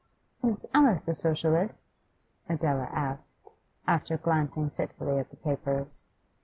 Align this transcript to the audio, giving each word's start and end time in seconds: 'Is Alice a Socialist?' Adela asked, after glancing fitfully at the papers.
'Is 0.43 0.65
Alice 0.73 1.07
a 1.07 1.13
Socialist?' 1.13 1.93
Adela 2.49 2.89
asked, 2.91 3.35
after 3.85 4.17
glancing 4.17 4.71
fitfully 4.71 5.19
at 5.19 5.29
the 5.29 5.37
papers. 5.37 6.07